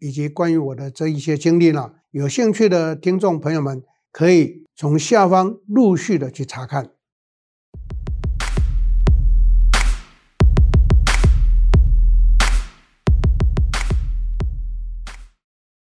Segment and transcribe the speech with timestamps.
[0.00, 3.82] 以及关于我的这一些经历呢，有兴趣的听众朋友们
[4.12, 6.90] 可以从下方陆续的去查看。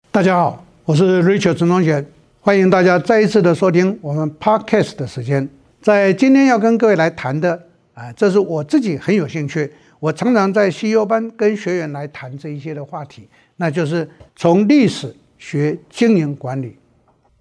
[0.10, 2.06] 大家好，我是 Richard 陈同学，
[2.40, 5.50] 欢迎大家再一次的收听我们 Podcast 的时间。
[5.82, 7.68] 在今天要跟各位来谈的。
[7.96, 9.72] 啊，这是我自己很有兴趣。
[10.02, 16.78] 我常常在 CEO 班跟学员来谈这一些的话题，那就是从历史学经营管理。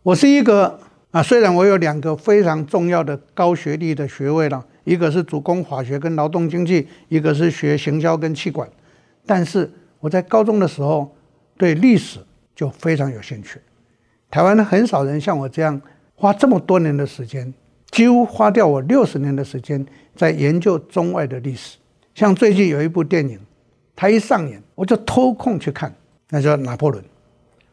[0.02, 0.78] 我是一个
[1.10, 8.68] 啊，虽然我有两个非常重要的高学历的学位了，一个是主攻法学跟劳动经济，一个是学行销跟企管，
[9.24, 11.14] 但是我在高中的时候
[11.56, 12.18] 对历史
[12.54, 13.60] 就非常有兴趣。
[14.30, 15.80] 台湾很少人像我这样
[16.14, 17.52] 花这么多年的时间。
[17.90, 21.78] 几乎花掉我六十年的时间在研究中外的历史。
[22.12, 23.38] 像最近有一部电影，
[23.94, 25.94] 它一上演，我就抽空去看，
[26.30, 27.02] 那叫拿破仑。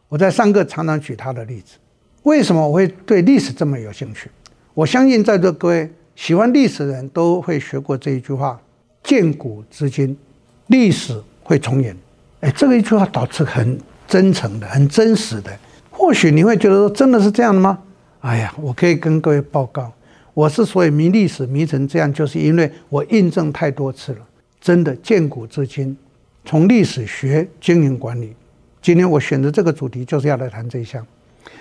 [0.08, 1.78] 我在上课常常举他的例子。
[2.24, 4.30] 为什么我会对历史这么有兴趣？
[4.74, 8.62] 我相信在座各位喜欢历史的人都会学过这一句话
[9.04, 10.16] ：“见古知今，
[10.68, 11.96] 历史会重演。”
[12.42, 15.52] 哎，这个一句话导致很真诚的、很真实的。
[15.90, 17.80] 或许你会觉得说，真的是这样的吗？
[18.20, 19.92] 哎呀，我可以跟各位报告。
[20.34, 24.20] 我之所以迷历史迷成这样，就是因为我印证太多次了。
[24.60, 25.98] 真的见古知今，
[26.46, 28.34] 从历史学经营管理。
[28.82, 31.06] 今天我选择这个主题，就是要来谈这一项。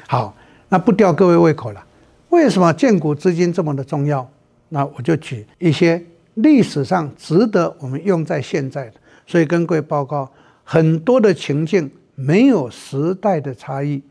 [0.08, 0.34] 好，
[0.68, 1.84] 那不吊各位胃口了。
[2.30, 4.28] 为什么建股资金这么的重要？
[4.70, 6.02] 那我就举一些
[6.34, 8.94] 历史上值得我们用在现在的。
[9.26, 10.30] 所以跟各位报告，
[10.64, 14.02] 很多的情境没有时代的差异。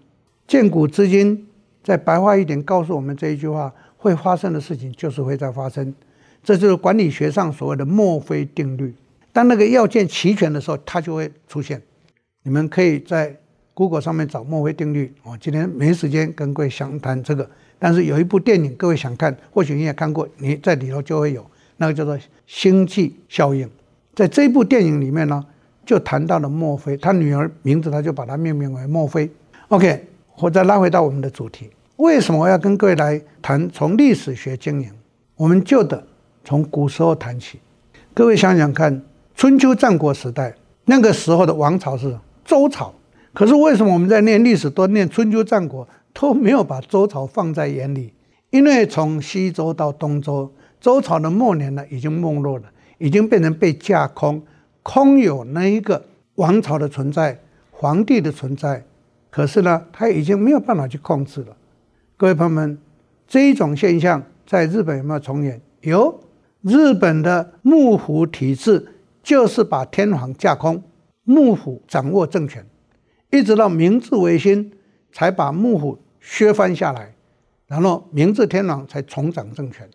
[0.47, 1.47] 建股资金，
[1.83, 3.73] 再白话一点，告诉我们这一句话。
[4.01, 5.93] 会发生的事情就是会再发生，
[6.41, 8.95] 这就是管理学上所谓的墨菲定律。
[9.33, 11.81] 当那个要件齐全的时候，它就会出现。
[12.49, 13.31] 你们可以在
[13.75, 15.13] Google 上面找墨菲定律。
[15.21, 21.45] 我今天没时间跟各位详谈这个，但是有一部电影，各位想看，或许你也看过，你在里头就会有
[21.77, 22.17] 那个叫做
[22.47, 23.69] 星际效应。
[24.15, 25.45] 在这部电影里面呢，
[25.85, 29.29] 就谈到了墨菲，他女儿名字他就把它命名为墨菲。
[29.67, 30.07] OK，
[30.39, 31.69] 我再拉回到我们的主题。
[31.97, 34.89] 为什么要跟各位来谈从历史学经营？
[35.35, 36.03] 我们就得
[36.43, 37.59] 从古时候谈起。
[38.15, 38.99] 各位想想看，
[39.35, 40.51] 春秋战国时代
[40.85, 42.17] 那个时候的王朝是
[42.49, 42.91] 周朝，
[43.31, 48.11] 可是为什么我们在念历史都念春秋战国，都没有把周朝放在眼里？
[48.49, 50.51] 因为从西周到东周，
[50.81, 52.63] 周朝的末年呢，已经没落了，
[52.97, 54.41] 已经变成被架空，
[54.81, 56.03] 空有那一个
[56.37, 57.39] 王朝的存在，
[57.69, 58.83] 皇帝的存在，
[59.29, 61.55] 可是呢，他已经没有办法去控制了。
[62.17, 62.79] 各位朋友们，
[63.27, 65.61] 这一种现象在日本有没有重演？
[65.81, 66.19] 有，
[66.63, 68.87] 日本的幕府体制
[69.21, 70.81] 就是把天皇架空，
[71.29, 72.65] 幕府掌握政权，
[73.29, 74.71] 一直到明治维新
[75.11, 77.13] 才把幕府削藩下来，
[77.67, 79.87] 然后明治天皇才重掌政权。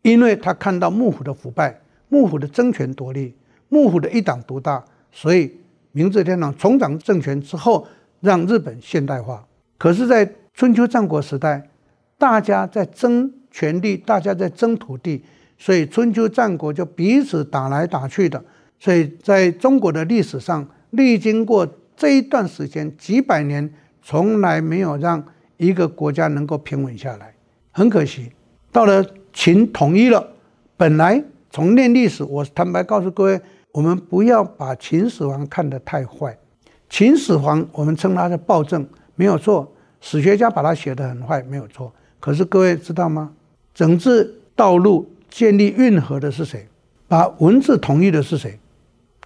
[0.00, 1.78] 因为他看到幕府的腐败，
[2.08, 3.34] 幕府的争权夺利，
[3.68, 4.82] 幕府的一党独大，
[5.12, 5.52] 所以
[5.92, 7.86] 明治天皇重掌政权之后，
[8.20, 9.46] 让日本现代化。
[9.76, 11.68] 可是，在春秋战国时代，
[12.16, 15.22] 大家在争权力，大家在争土地，
[15.58, 18.42] 所以春秋战国就彼此打来打去的。
[18.80, 21.66] 所以在中国的历史上，历经过
[21.96, 23.72] 这一段时间几百年，
[24.02, 25.24] 从来没有让
[25.56, 27.34] 一个国家能够平稳下来。
[27.70, 28.32] 很可惜，
[28.72, 30.26] 到了秦统一了，
[30.76, 33.40] 本来从念历史，我坦白告诉各位，
[33.72, 36.36] 我们不要把秦始皇看得太坏。
[36.88, 39.70] 秦始皇，我们称他是暴政，没有错。
[40.00, 41.92] 史学家把他写得很坏，没有错。
[42.20, 43.32] 可是各位知道吗？
[43.74, 46.66] 整治道路、建立运河的是谁？
[47.06, 48.58] 把文字统一的是谁？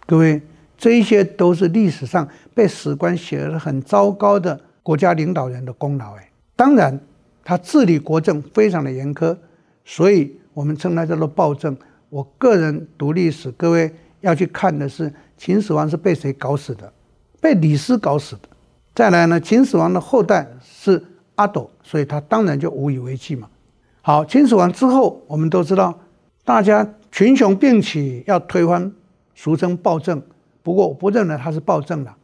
[0.07, 0.41] 各位，
[0.83, 6.17] 这一些都是历史上被史官写得很糟糕的国家领导人的功劳。
[6.17, 6.99] 哎，当然，
[7.45, 9.37] 他治理国政非常的严苛，
[9.85, 11.77] 所以我们称他叫做暴政。
[12.09, 16.93] 我个人读历史，各位要去看的是秦始皇是被谁搞死的？
[17.41, 18.49] 被李斯搞死的。
[18.93, 21.01] 再来呢，秦始皇的后代是
[21.37, 23.49] 阿斗，所以他当然就无以为继嘛。
[24.01, 25.97] 好，秦始皇之后，我们都知道，
[26.45, 28.93] 大家群雄并起要推翻，
[29.37, 30.21] 俗称暴政。
[30.63, 32.15] 不过我不认为他是暴政了，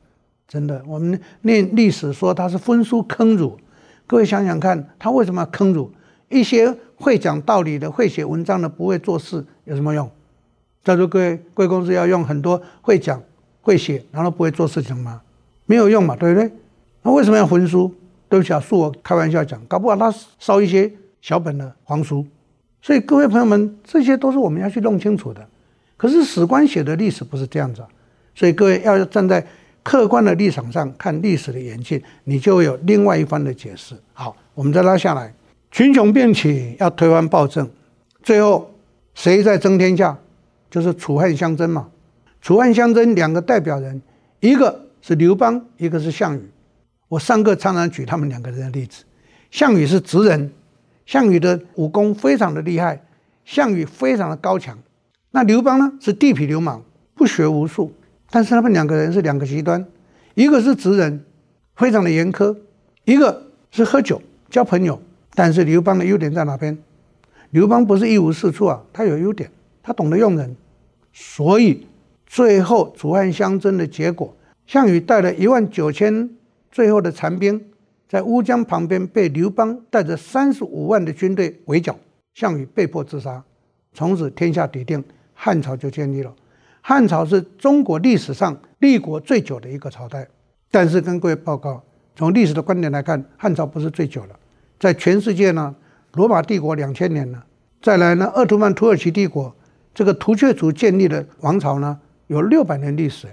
[0.47, 3.59] 真的，我们念历史说他是焚书坑儒。
[4.07, 5.91] 各位想想看，他为什么要坑儒？
[6.29, 10.11] 一些会讲道理的、会写文章的，不会做事，有什么用？
[10.85, 13.23] 在座各位贵公司要用很多会讲、
[13.61, 15.21] 会写，然后不会做事情吗？
[15.67, 16.51] 没有用嘛，对不对？
[17.03, 17.93] 那为什么要焚书？
[18.29, 22.27] 对不起啊，恕我开玩笑讲，搞不好他烧一些小本的黄书。
[22.81, 25.47] 所以各位朋友们，这些都是我们要去弄清楚的。
[25.97, 27.89] 可是史官写的历史不是这样子啊，
[28.39, 29.45] 所以各位要站在
[29.83, 33.97] 客观的立场上看历史的演进，你就会有另外一番的解释。
[34.13, 35.35] 好，我们再拉下来，
[35.73, 37.69] 群雄并起，要推翻暴政，
[38.23, 38.73] 最后
[39.13, 40.17] 谁在争天下？
[40.71, 41.89] 就是楚汉相争嘛。
[42.41, 44.01] 楚汉相争两个代表人，
[44.39, 46.49] 一个是刘邦，一个是项羽。
[47.09, 49.03] 我上课常常举他们两个人的例子。
[49.51, 50.53] 项羽是直人，
[51.07, 53.03] 项羽的武功非常的厉害，
[53.45, 54.79] 项羽非常的高强。
[55.33, 56.81] 那刘邦呢，是地痞流氓，
[57.17, 57.93] 不学无术。
[58.31, 59.85] 但是他们两个人是两个极端，
[60.35, 61.25] 一个是直人，
[61.77, 62.55] 非常的严苛；
[63.05, 64.21] 一个是喝酒
[64.51, 65.01] 交朋友。
[65.35, 66.77] 但是刘邦的优点在哪边？
[67.51, 69.51] 刘邦不是一无是处啊，他有优点，
[69.83, 70.57] 他懂得用人。
[71.13, 71.87] 所以
[72.27, 74.37] 最后楚汉相争的结果，
[74.67, 76.29] 项羽带了一万九千
[76.71, 77.65] 最后的残兵，
[78.09, 81.97] 在乌江旁边被刘邦带着三十五万的军队围剿，
[82.35, 83.43] 项羽被迫自杀，
[83.95, 85.03] 从此天下底定，
[85.35, 86.35] 汉朝就建立了。
[86.81, 90.27] 汉朝是中国历史上立国最久的一个朝代，
[90.71, 91.83] 但是跟各位报告，
[92.17, 94.35] 从历史的观点来看，汉朝不是最久的，
[94.79, 95.75] 在全世界呢，
[96.15, 97.45] 罗马帝国两千年了，
[97.83, 99.55] 再来呢，鄂图曼土耳其帝国
[99.93, 101.99] 这个突厥族建立的王朝呢，
[102.29, 103.29] 有六百年历史，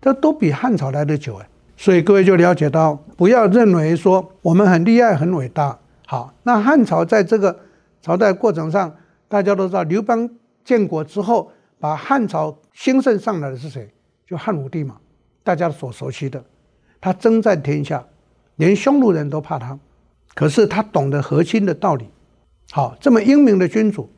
[0.00, 5.78] 这都比汉朝来得久哎，所以各位就了解到，不要认为说我们很厉害很伟大。
[6.06, 7.58] 好，那汉朝在这个
[8.00, 8.94] 朝代过程上，
[9.28, 10.30] 大家都知道，刘邦
[10.64, 11.50] 建国之后。
[11.80, 13.88] 把汉朝兴盛上来的是谁？
[14.26, 14.96] 就汉武帝嘛，
[15.42, 16.44] 大家所熟悉的。
[17.00, 18.04] 他征战天下，
[18.56, 19.78] 连匈奴人都怕他。
[20.34, 22.06] 可是他懂得和亲的道理。
[22.70, 24.08] 好，这么英明的君主，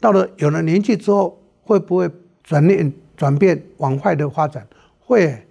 [0.00, 2.08] 到了有了年纪之后，会不会
[2.42, 4.66] 转念转变往坏的发展？
[5.00, 5.46] 会。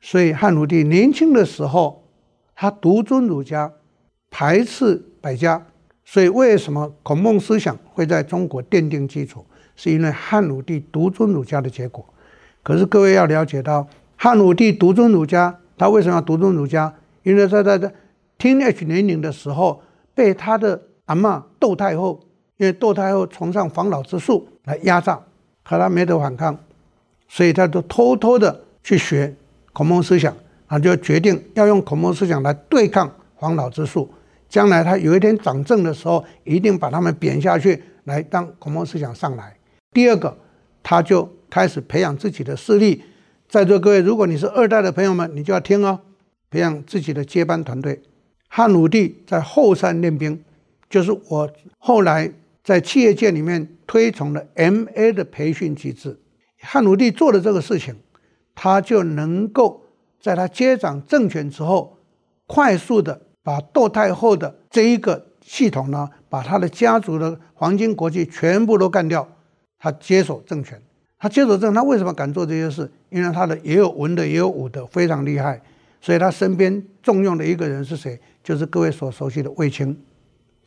[0.00, 2.06] 所以汉武帝年轻的时候，
[2.54, 3.72] 他独尊儒家，
[4.30, 5.66] 排斥百家。
[6.04, 9.44] 所以为什么孔孟思想会在中国奠定基础？
[9.76, 12.04] 是因为汉武帝独尊儒家的结果，
[12.62, 13.86] 可是各位要了解到，
[14.16, 16.94] 汉武帝独尊儒家，他为什么要独尊儒家？
[17.22, 17.90] 因为他在他
[18.38, 19.82] teenage 年龄的时候，
[20.14, 22.20] 被他的阿嬷窦太后，
[22.56, 25.18] 因为窦太后崇尚黄老之术来压榨，
[25.64, 26.56] 可他没得反抗，
[27.28, 29.34] 所以他就偷偷的去学
[29.72, 30.36] 孔孟思想，
[30.66, 34.08] 啊，就决定要用孔孟思想来对抗黄老之术，
[34.48, 39.53] 将来他有一天掌政的时候，一定把他们贬下去，来当孔孟思想上来。
[39.94, 40.36] 第二个，
[40.82, 43.04] 他就开始培养自己的势力。
[43.48, 46.00] 在座各位，如果你是二代的朋友们，你就要听哦，
[46.50, 48.02] 培养自己的接班团队。
[48.48, 50.42] 汉武帝在后山练兵，
[50.90, 51.48] 就是我
[51.78, 52.32] 后来
[52.64, 56.18] 在企业界里面推崇的 MA 的培训机制。
[56.60, 57.94] 汉武帝做的这个事情，
[58.54, 59.84] 他就能够
[60.20, 61.98] 在他接掌政权之后，
[62.48, 69.28] 快速的把窦太后的这一个系统呢，把他的家族的黄金国际全部都干掉。
[69.84, 70.80] 他接手政权，
[71.18, 72.90] 他接手政，他为什么敢做这些事？
[73.10, 75.60] 因为他的也有文的，也有武的，非常厉害。
[76.00, 78.18] 所以他身边重用的一个人是谁？
[78.42, 79.94] 就是各位所熟悉的卫青。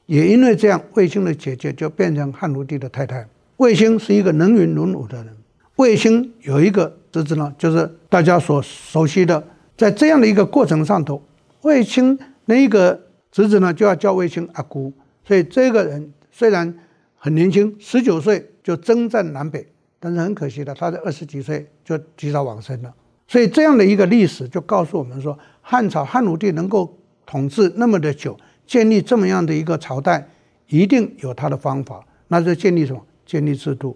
[0.05, 3.27] 也因为这样，卫青的姐姐就变成汉武帝的太太。
[3.55, 5.35] 卫青是一个能文能武的人。
[5.77, 9.43] 卫青有一个侄子呢，就是大家所熟悉的，
[9.75, 11.19] 在这样的一个过程上头，
[11.63, 14.93] 卫青那一个侄子呢，就要叫卫青阿姑。
[15.25, 16.71] 所以这个人虽然
[17.17, 18.51] 很年轻，十九岁。
[18.67, 19.65] 就征战南北，
[19.97, 22.93] 但是很可惜的，他在二十几岁就及早往生了。
[23.25, 26.93] 所以这样的一个历史就告诉我们说，汉朝汉武帝能够
[27.25, 30.27] 统治那么的久，建立这么样的一个朝代，
[30.67, 32.05] 一定有他的方法。
[32.27, 33.01] 那就建立什么？
[33.25, 33.95] 建立制度。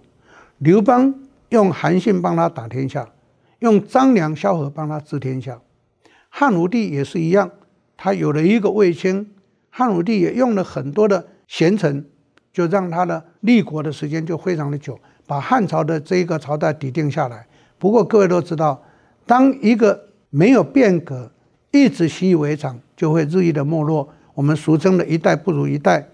[0.60, 1.14] 刘邦
[1.50, 3.10] 用韩信帮他打天下，
[3.60, 5.60] 用张良、萧何帮他治天下。
[6.30, 7.52] 汉武帝也是一样，
[7.98, 9.32] 他有了一个卫青，
[9.70, 12.06] 汉武帝也用了很多的贤臣。
[12.54, 17.48] 就让他的立国的时间就非常的久，把汉朝的这一个朝代抵定下来。
[17.78, 18.84] 不过各位都知道，
[19.26, 21.32] 当一个没有变革，
[21.72, 24.08] 一直习以为常，就会日益的没落。
[24.34, 26.06] 我们俗称的一代不如一代，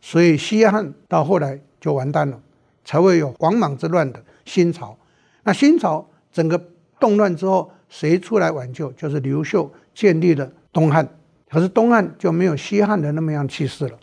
[0.00, 2.40] 所以西汉到后来就完蛋了，
[2.84, 4.96] 才会有王莽之乱的新朝。
[5.42, 6.58] 那新朝整个
[6.98, 8.90] 动乱之后，谁出来挽救？
[8.92, 11.06] 就是刘秀建立了东汉。
[11.50, 13.98] 可是东汉就没有西汉的那么样气势了。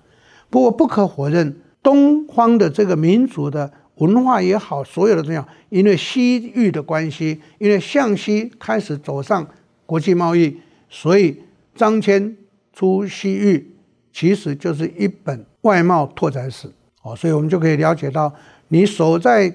[0.50, 1.55] 不过不可否认。
[1.83, 9.47] 东方的这个民族的文化也好，所有的这样，因为西域的关系，因为向西开始走上
[9.85, 10.57] 国际贸易，
[10.89, 11.41] 所以
[11.75, 12.35] 张骞
[12.73, 13.75] 出西域，
[14.11, 16.71] 其实就是一本外贸拓展史
[17.03, 17.15] 哦。
[17.15, 18.33] 所以我们就可以了解到，
[18.69, 19.53] 你守在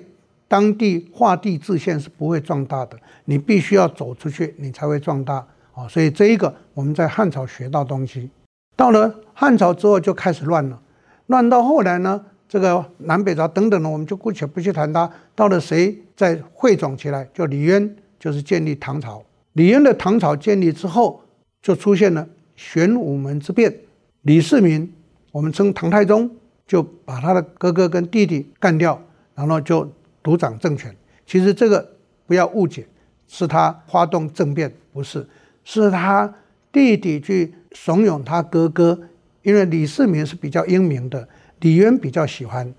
[0.49, 5.89] 当地划地自限是不会壮大的，你必须要走出去，你才会壮大哦。
[5.89, 8.31] 所以这一个我们在汉朝学到东西，
[8.77, 10.81] 到了汉朝之后就开始乱了，
[11.27, 15.11] 乱到后来呢，这个南北朝等等的，我们就姑且不去谈它。
[15.35, 19.23] 到了谁再汇总起来，就李渊，就是建立唐朝。
[19.55, 21.23] 李渊的唐朝建立之后，
[21.61, 23.75] 就出现了玄武门之变。
[24.23, 24.93] 李世民，
[25.33, 26.31] 我们称唐太宗，
[26.67, 29.01] 就把他的哥哥跟弟弟干掉，
[29.35, 29.91] 然后就
[30.23, 30.95] 独掌政权。
[31.27, 31.89] 其实这个
[32.27, 32.87] 不要误解，
[33.27, 35.27] 是他发动政变，不是，
[35.65, 36.33] 是他
[36.71, 38.99] 弟弟去怂恿他哥哥，
[39.47, 41.29] 因为李世民是比较英明的。
[41.61, 42.75] 李渊比较喜欢，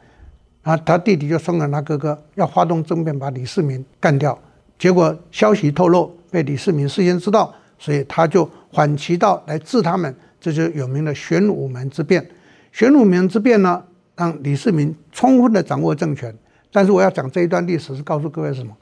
[0.63, 4.37] 啊，他弟弟就怂恿他哥哥要发动政变，把李世民干掉。
[4.77, 12.29] 结果消息透露，被李世民事先知道，所以他就反其道来治他们，这就是有名的玄武门之变。
[12.73, 13.81] 玄武门之变呢，
[14.17, 16.35] 让李世民充分的掌握政权。
[16.69, 18.75] 但是我要讲这一段历史，是告诉各位什么？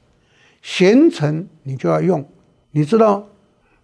[0.60, 2.26] 贤臣你就要用，
[2.72, 3.24] 你知道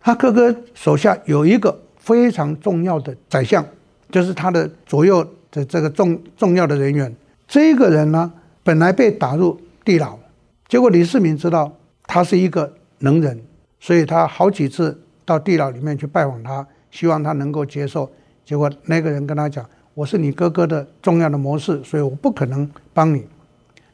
[0.00, 3.64] 他哥哥手下有一个非常重要的宰相，
[4.12, 5.26] 就是他的左右。
[5.54, 7.14] 的这个重重要的人员，
[7.47, 10.19] 这个人呢，本来被打入地牢，
[10.66, 11.71] 结果李世民知道
[12.04, 13.38] 他是一个能人，
[13.78, 18.11] 所以他好几次到地牢里面去拜访他，希望他能够接受。
[18.47, 23.26] 结果那个人跟他讲：“我是你哥哥的重要的谋士，所以我不可能帮你。”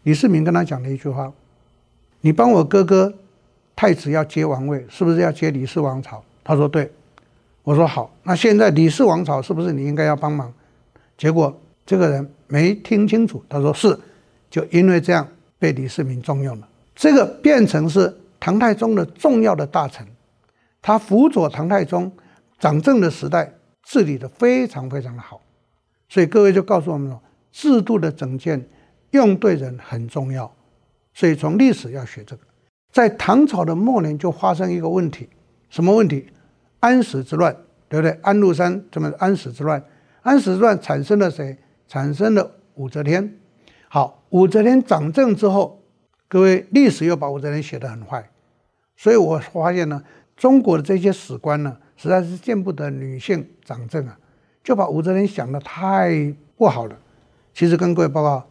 [0.04, 1.32] 李世民跟他讲了一句话
[2.22, 3.12] ：“你帮我哥哥
[3.74, 6.88] 太子要接王位，是不是要接李氏王朝？”他说：“对。”
[7.68, 10.50] 我说：“好，那现在李氏王朝是不是你应该要帮忙？”
[11.18, 13.94] 结果这个人没听清楚，他说是，
[14.48, 16.68] 就因为这样被李世民重用了。
[16.94, 18.10] 这个变成是
[18.40, 20.06] 唐太宗的重要的大臣，
[20.80, 22.10] 他辅佐唐太宗
[22.58, 25.38] 掌政的时代治理的非常非常的好。
[26.08, 27.20] 所以各位就告诉我们了，
[27.52, 28.66] 制度的整建
[29.10, 30.50] 用对人很重要。
[31.12, 32.42] 所以从历史要学这个。
[32.90, 35.28] 在唐朝的末年就发生一个问题，
[35.68, 36.26] 什么问题？
[36.80, 37.56] 安史之乱，
[37.88, 38.18] 对不对？
[38.22, 39.82] 安禄山这么安史之乱？
[40.22, 41.56] 安史之乱产生了谁？
[41.86, 43.36] 产生了武则天。
[43.88, 45.82] 好，武则天掌政之后，
[46.28, 48.28] 各位历史又把武则天写得很坏，
[48.96, 50.02] 所以我发现呢，
[50.36, 54.18] 中国的这些史官呢，实在是见不得女性掌政啊，
[54.62, 56.96] 就把武则天想得太不好了。
[57.54, 58.46] 其实跟各位报告，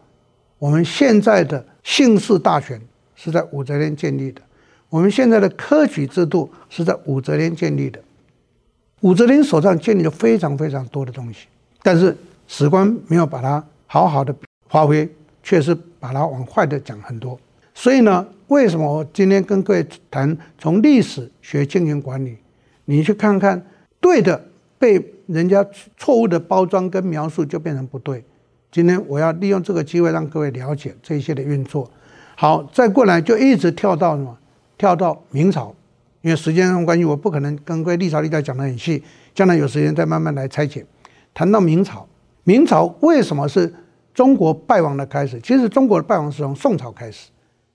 [0.58, 2.82] 我们现在的姓氏大权
[3.16, 4.42] 是在武则天建立的，
[4.90, 8.02] 我们现在的科举制度是在武则天建立的，
[9.02, 11.48] 武则天手上建立了非常非常多的东西。
[11.84, 12.16] 但是
[12.48, 14.36] 史官没有把它好好的
[14.70, 15.08] 发挥，
[15.44, 17.40] 却是把它往坏的讲很多。
[17.74, 22.38] 所以呢，为什么我今天跟各位谈从历史学经营管理？
[22.86, 23.64] 你去看看，
[24.00, 24.44] 对的
[24.80, 25.66] 被人家
[25.98, 28.24] 错误的包装跟描述就变成不对。
[28.72, 31.90] 今天我要利用这个机会让各位了解这些的运作。
[32.36, 34.38] 好，再过来就一直跳到什么？
[34.78, 35.74] 跳到明朝，
[36.22, 40.86] 因为时间上关系，我不可能跟各位历朝历代讲得很细，将来有时间再慢慢来拆解。
[41.34, 42.08] 谈到明朝，
[42.44, 43.72] 明朝为什么是
[44.14, 45.40] 中国败亡的开始？
[45.42, 47.30] 其实中国的败亡是从宋朝开始，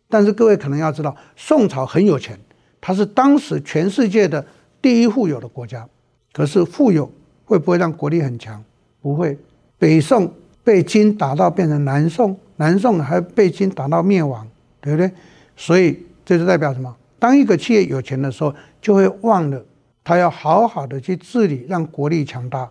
[0.09, 2.39] 但是各位可能要知道，宋朝很有钱，
[2.81, 4.45] 它是当时全世界的
[4.81, 5.89] 第一富有的国家。
[6.33, 7.11] 可是富有
[7.45, 8.63] 会不会让国力很强？
[9.01, 9.39] 不会。
[9.79, 10.33] 北宋
[10.65, 14.47] 被金打到变成南宋，南宋还被金打到灭亡，
[14.81, 15.11] 对不对？
[15.57, 16.97] 所以这就代表什么？
[17.23, 19.65] 当一个企业有钱的时候，就会忘了
[20.03, 22.69] 他要好好的去治理，让国力强大。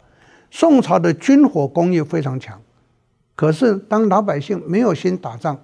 [0.49, 2.61] 宋朝的军火工业非常强，
[3.33, 5.57] 可是当老百姓没有心打仗，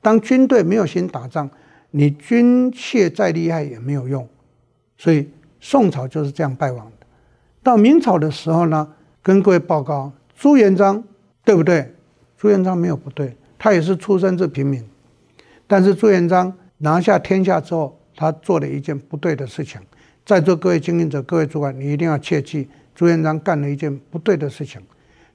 [0.00, 1.50] 当军队没有心打仗，
[1.90, 4.28] 你军械再厉害也没有用，
[4.96, 7.06] 所以宋朝就是这样败亡的。
[7.64, 8.88] 到明朝的时候呢，
[9.24, 11.02] 跟各位报告，朱元璋
[11.44, 11.92] 对不对？
[12.38, 14.88] 朱元璋没有不对，他也是出身自平民，
[15.66, 19.80] 但是朱元璋拿下天下之后，他做了一件不对的事情。
[20.26, 22.68] 在座各位经营者、各位主管，你一定要切记。
[22.94, 24.78] 朱元璋干了一件不对的事情，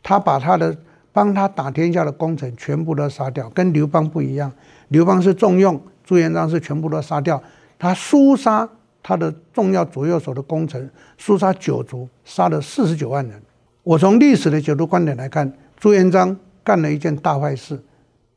[0.03, 0.77] 他把他的
[1.11, 4.51] 帮他打天下的功臣全部都杀掉，跟刘邦不一样。
[4.89, 7.41] 刘邦是重用，朱元璋是全部都杀掉。
[7.79, 8.69] 他诛杀
[9.01, 10.87] 他的重要左右手的功臣，
[11.17, 13.41] 诛杀九族，杀了四十九万人。
[13.81, 17.81] 我从历史的角度观点来看，朱元璋干了一件大坏事，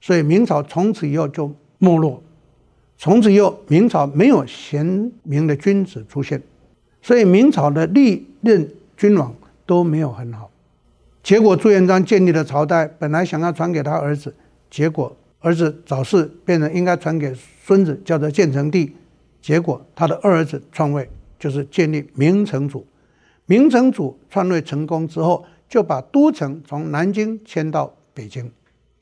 [0.00, 2.22] 所以明朝从此以后就没落。
[2.98, 6.42] 从此以后，明朝没有贤明的君子出现，
[7.00, 8.68] 所以明朝的历任。
[8.98, 9.32] 君王
[9.64, 10.50] 都没有很好，
[11.22, 14.34] 结果朱元璋建立了朝代，本来想要传给他儿子，
[14.68, 18.92] 结果儿子早逝，变成应该传给孙子，叫做建成帝。
[19.40, 22.84] 结果他的二儿子篡位，就是建立明成祖，
[23.46, 28.50] 明成祖篡位成功之后，就把都城从南京迁到北京。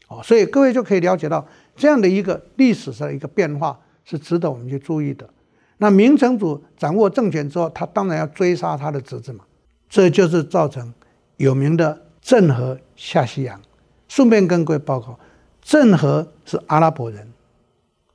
[0.08, 5.28] 哦，所以各位就可以了解到这样的一个历史上的一个变化是值得我们去注意的。
[5.76, 9.44] 那明成祖掌握政权之后，他当然要追杀他的侄子嘛，
[9.90, 10.94] 这就是造成
[11.36, 13.60] 有名的郑和下西洋。
[14.08, 15.18] 顺便跟各位报告，
[15.60, 17.30] 郑和是阿拉伯人，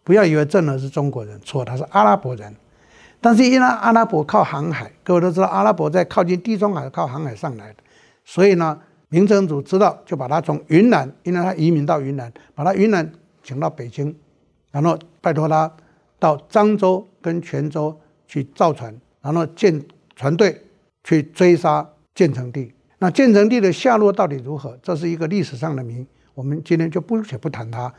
[0.04, 2.56] 不要以为郑和是中国人，错，他是阿拉伯人。
[3.20, 7.84] 但是因为阿拉伯靠航海，各位都知道，阿拉伯在靠近地中海靠航海上来的，
[8.26, 8.80] 所以呢。
[9.14, 13.12] 明成祖知道，就把他从云南，因为他移民到云南，把他云南
[13.44, 14.16] 请到北京，
[14.72, 15.70] 然后拜托他
[16.22, 19.84] 到漳州跟泉州去造船，然后建
[20.16, 20.62] 船队
[21.04, 22.72] 去追杀建成帝。
[23.00, 24.78] 那建成帝的下落到底如何？
[24.84, 27.92] 这是一个历史上的谜，我们今天就不且不谈它。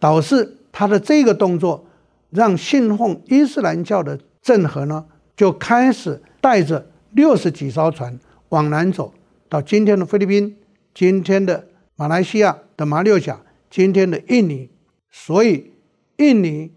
[0.00, 1.86] 导致他的这个动作，
[2.30, 5.04] 让信奉伊斯兰教的郑和呢，
[5.36, 8.18] 就开始带着六十几艘船
[8.48, 9.14] 往南走。
[9.48, 10.56] 到今天的菲律宾，
[10.92, 14.68] 今天的马来西亚的马六甲，今天的印尼，
[15.10, 15.72] 所以
[16.16, 16.72] 印尼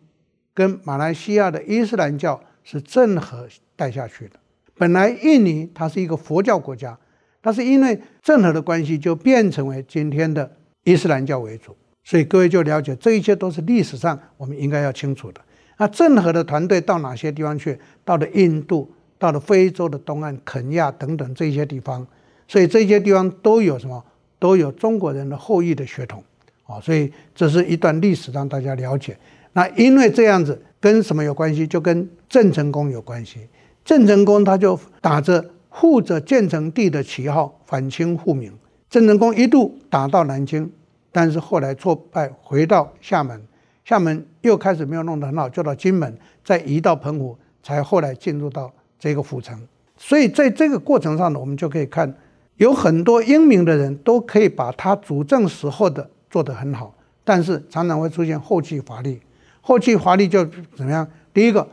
[0.62, 4.36] 跟马来西亚的伊斯兰教是郑和带下去的。
[4.76, 6.96] 本来印尼它是一个佛教国家，
[7.42, 10.48] 但是因为郑和的关系，就变成为今天的
[10.84, 11.76] 伊斯兰教为主。
[12.04, 15.42] 所以各位就了解，这一切都是历史上我们应该要清楚的。
[15.78, 17.80] 那郑和的团队到哪些地方去？
[18.06, 22.06] 到了印度，到了非洲的东岸、肯亚等等这些地方。
[22.48, 24.04] 所以这些地方都有什么？
[24.38, 26.24] 都有中国人的后裔的血统，
[26.68, 29.18] 啊，所以这是一段历史让大家了解。
[29.54, 31.68] 那因为这样子跟什么有关系？
[31.68, 33.48] 就跟郑成功有关系。
[33.84, 38.52] 郑成功他就打着护着建成帝的旗号反清复明。
[38.90, 40.72] 郑成功一度打到南京，
[41.12, 43.42] 但是后来挫败，回到厦门。
[43.84, 49.60] 厦门又开始没有弄得很好，就到金门，再移到澎湖，才后来进入到这个府城。
[49.98, 52.14] 所以在这个过程上呢，我们就可以看。
[52.58, 59.20] 有很多英明的人都可以把他主政时候的做得很好，但是常常会出现后继乏力。
[59.62, 60.44] 后期华丽就
[60.76, 61.08] 怎么样？
[61.34, 61.68] 第一个，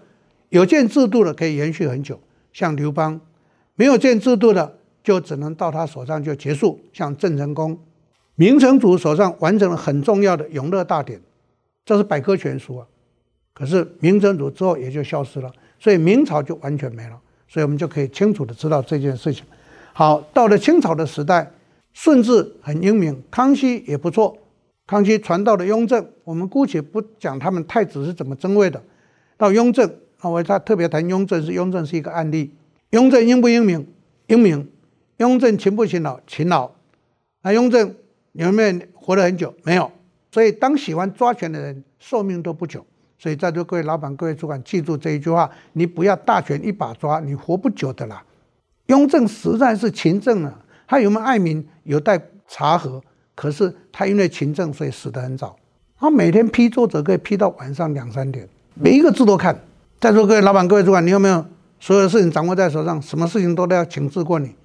[0.51, 2.20] 有建制度的可以延续很久，
[2.53, 3.18] 像刘邦；
[3.74, 7.79] 没有建制度的就只能到他手上就结束，像郑成功。
[8.37, 11.20] 明成祖手上完成了很重要的永乐大典，
[11.85, 12.87] 这是百科全书啊。
[13.53, 17.18] 可是明成祖之后也就消失了，所以明朝就完全没了。
[17.48, 19.44] 所以我们就可以清楚的知道这件事情。
[19.92, 21.51] 好，到了清朝的时代，
[21.92, 24.37] 顺治很英明，康熙也不错。
[24.88, 28.83] 康熙传到了雍正，我们姑且不讲他们太子是怎么争位的。
[29.37, 29.87] 到雍正，
[30.20, 32.55] 啊，我他特别谈雍正是雍正是一个案例。
[32.90, 33.87] 雍正英不英明？
[34.29, 34.66] 英明。
[35.18, 36.18] 雍正勤不勤劳？
[36.27, 36.70] 勤劳。
[37.42, 37.94] 那雍正
[38.33, 39.55] 有没有活了很久？
[39.62, 39.92] 没有。
[40.33, 42.83] 所以当喜欢抓权的人，寿命都不久。
[43.18, 48.24] 所以在座各位老板、各位主管，记住这一句话：你不要大权一把抓，你活不久的啦。
[48.87, 53.03] 雍正实在是勤政啊，他有没有爱民有待查核。
[53.38, 55.55] 可是他因为勤政，所以死得很早。
[55.96, 59.57] 他每天批奏折可以批到晚上两三点，每一个字都看。
[60.01, 61.44] 在座各位老板、各位主管，你有没有
[61.79, 63.01] 所有的事情掌握在手上？
[63.01, 64.57] 什么事情都要请示过你？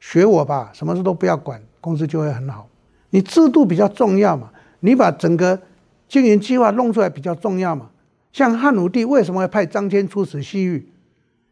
[0.00, 2.66] 学我吧，什么事都不要管，公司就会很好。
[3.10, 4.48] 你制度比较重要嘛，
[4.80, 5.60] 你把整个
[6.08, 7.90] 经营计划弄出来比较重要嘛。
[8.32, 10.88] 像汉武帝为什么会派张骞出使西域？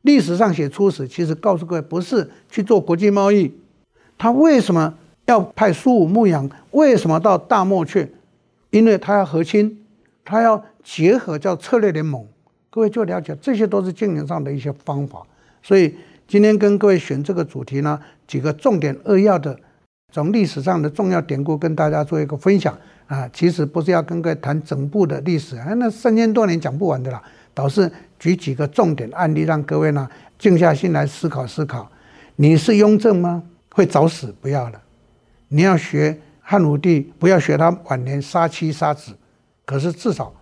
[0.01, 3.53] 历史上写出使，其实告诉各位，不是去做国际贸易。
[4.17, 4.95] 他为什么
[5.27, 6.49] 要派苏武牧羊？
[6.73, 8.13] 为什么到大漠去？
[8.71, 9.85] 因为他要和亲，
[10.25, 12.27] 他要结合，叫策略联盟。
[12.71, 15.23] 各位就了解，这些都是经营上的一些方法。
[15.63, 15.95] 所以
[16.27, 19.55] 今天跟各位选这个主题呢，几个重点扼要的，
[20.11, 23.29] 从历史上的重要典故跟大家做一个分享啊。
[23.33, 27.23] 其实不是要跟各位谈整部的历史，啊，那三千多年讲不完的啦。
[27.53, 30.09] 导师举几个重点案例，让各位呢
[30.39, 31.87] 静下心来思考思考。
[32.37, 33.43] 你是雍正吗？
[33.71, 34.81] 会早死，不要了。
[35.55, 39.13] 你要学汉武帝，不要学他晚年杀妻杀子。
[39.67, 40.35] 可是至少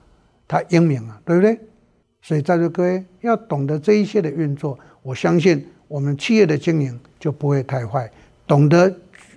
[0.46, 1.58] 他英明啊，对不对？
[2.22, 8.08] 所以在座各位要懂得这一些的运作，我相信我们企业的经营就不会太坏。
[8.46, 8.94] 懂得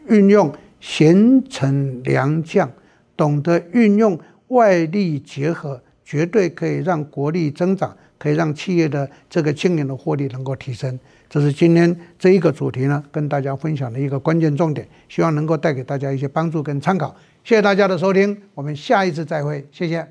[0.08, 2.72] 运用贤臣良将，
[3.18, 5.82] 懂得运用外力结合。
[6.06, 11.00] 绝对可以让国力增长，可以让企业的这个经营的获利能够提升。
[11.34, 17.16] 这是今天这一个主题呢，跟大家分享的一个关键重点，希望能够带给大家一些帮助跟参考。
[17.44, 20.08] 谢谢大家的收听，我们下一次再会，谢谢。